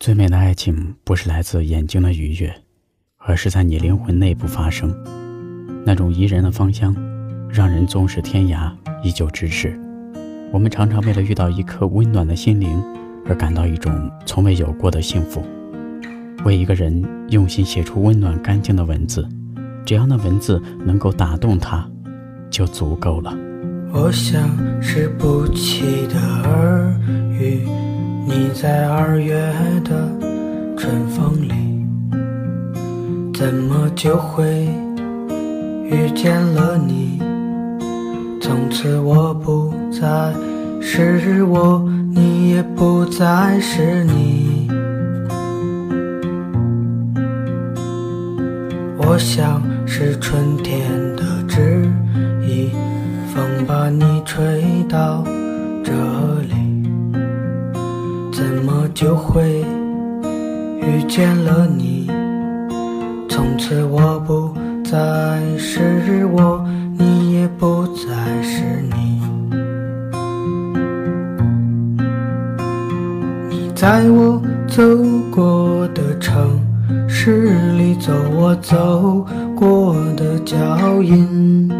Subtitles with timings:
[0.00, 2.50] 最美的爱情不是来自眼睛的愉悦，
[3.18, 4.90] 而是在你灵魂内部发生。
[5.84, 6.96] 那种宜人的芳香，
[7.50, 9.78] 让人纵使天涯依旧咫尺。
[10.50, 12.82] 我们常常为了遇到一颗温暖的心灵，
[13.26, 15.44] 而感到一种从未有过的幸福。
[16.46, 19.28] 为一个人用心写出温暖干净的文字，
[19.84, 21.86] 只要那文字能够打动他，
[22.48, 23.36] 就足够了。
[23.92, 24.48] 我像
[24.80, 26.98] 是不起的耳
[27.38, 27.68] 语。
[28.26, 29.34] 你在二月
[29.84, 30.08] 的
[30.76, 31.52] 春风里，
[33.34, 34.68] 怎么就会
[35.84, 37.20] 遇见了你？
[38.40, 40.32] 从此我不再
[40.80, 41.82] 是我，
[42.14, 44.68] 你也不再是你。
[48.96, 51.88] 我像是春天的枝
[52.46, 52.70] 叶，
[53.34, 55.24] 风把你吹到
[55.82, 55.92] 这。
[59.00, 59.64] 就会
[60.82, 62.06] 遇见了你？
[63.30, 64.52] 从此我不
[64.84, 66.62] 再是我，
[66.98, 68.60] 你也不再是
[68.92, 69.22] 你。
[73.48, 74.82] 你在我走
[75.34, 76.60] 过的城
[77.08, 81.70] 市里走我走过的脚印，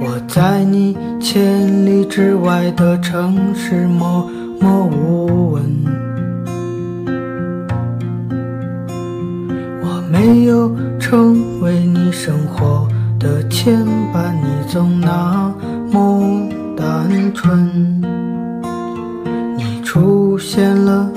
[0.00, 4.30] 我在你千里之外的城市默。
[4.64, 5.62] 默无闻，
[9.82, 15.54] 我没有成为你生活的牵绊，你总那
[15.92, 18.00] 么单纯。
[19.58, 21.10] 你出现了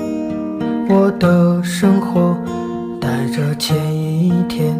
[0.90, 2.36] 我的生活，
[3.00, 4.76] 带着前一天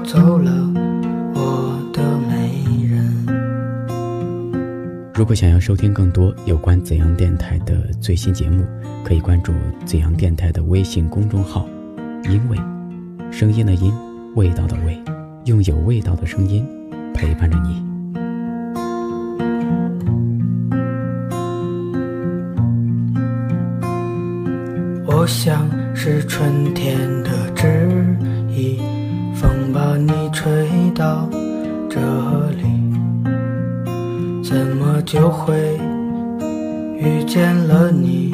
[0.00, 0.50] 走了，
[1.34, 3.04] 我的美人。
[5.14, 8.64] 如果想要收听更多有关怎样电台的最新节目，
[9.04, 9.52] 可以关注
[9.84, 11.66] 怎样电台的微信公众号。
[12.24, 12.58] 因为，
[13.30, 13.92] 声音的音，
[14.34, 15.00] 味道的味，
[15.44, 16.66] 用有味道的声音
[17.12, 17.84] 陪伴着你。
[25.06, 27.66] 我像是春天的枝
[28.50, 29.03] 叶。
[29.44, 30.50] 风把你吹
[30.94, 31.28] 到
[31.90, 32.00] 这
[32.56, 32.64] 里，
[34.42, 35.78] 怎么就会
[36.98, 38.32] 遇见了你？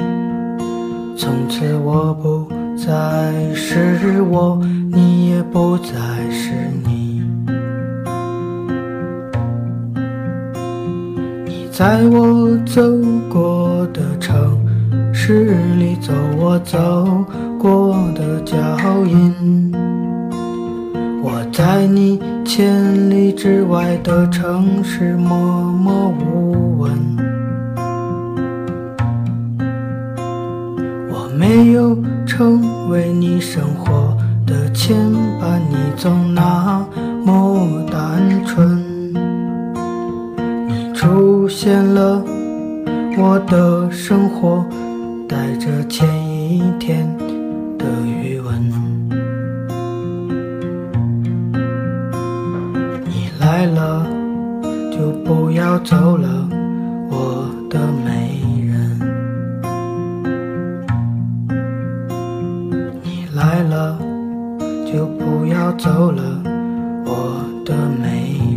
[1.17, 4.63] 从此我不再是我，
[4.93, 5.91] 你也不再
[6.31, 6.53] 是
[6.85, 7.25] 你。
[11.45, 12.81] 你在我走
[13.29, 14.57] 过的城
[15.13, 16.79] 市里走我走
[17.59, 18.57] 过的脚
[19.05, 19.90] 印。
[21.23, 26.91] 我在你千里之外的城市默默无闻，
[31.11, 34.17] 我没有成为你生活
[34.47, 34.97] 的牵
[35.39, 36.87] 绊，你总那
[37.23, 38.83] 么单纯。
[40.67, 42.25] 你出现了
[43.19, 44.65] 我的生活，
[45.29, 47.07] 带着前一天
[47.77, 48.90] 的余温。
[53.61, 54.07] 来了
[54.91, 56.49] 就不要走了，
[57.11, 58.99] 我的美人。
[63.03, 63.99] 你来了
[64.91, 66.23] 就不要走了，
[67.05, 68.50] 我的美。